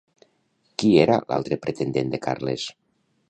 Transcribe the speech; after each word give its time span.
Qui 0.83 0.89
era 1.01 1.19
l'altre 1.33 1.59
pretendent 1.65 2.09
de 2.17 2.21
Carles? 2.27 2.67